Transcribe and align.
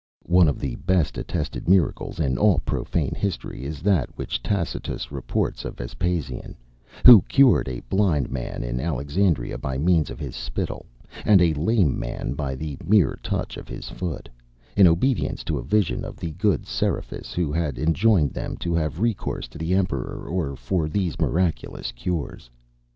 One 0.25 0.47
of 0.47 0.57
the 0.57 0.77
best 0.77 1.15
attested 1.19 1.69
miracles 1.69 2.19
in 2.19 2.35
all 2.35 2.57
profane 2.65 3.13
history, 3.13 3.65
is 3.65 3.83
that 3.83 4.09
which 4.17 4.41
Tacitus 4.41 5.11
reports 5.11 5.63
of 5.63 5.77
Vespasian, 5.77 6.57
who 7.05 7.21
cured 7.29 7.67
a 7.69 7.81
blind 7.81 8.31
man 8.31 8.63
in 8.63 8.79
Alexandria 8.79 9.59
by 9.59 9.77
means 9.77 10.09
of 10.09 10.17
his 10.17 10.35
spittle, 10.35 10.87
and 11.23 11.39
a 11.39 11.53
lame 11.53 11.99
man 11.99 12.33
by 12.33 12.55
the 12.55 12.79
mere 12.83 13.19
touch 13.21 13.57
of 13.57 13.67
his 13.67 13.89
foot; 13.89 14.27
in 14.75 14.87
obedience 14.87 15.43
to 15.43 15.59
a 15.59 15.63
vision 15.63 16.03
of 16.03 16.17
the 16.17 16.31
god 16.31 16.65
Seraphis, 16.65 17.33
who 17.33 17.51
had 17.51 17.77
enjoined 17.77 18.33
them 18.33 18.57
to 18.57 18.73
have 18.73 19.01
recourse 19.01 19.47
to 19.49 19.59
the 19.59 19.75
emperor 19.75 20.55
for 20.57 20.89
these 20.89 21.19
miraculous 21.19 21.91
cures. 21.91 22.49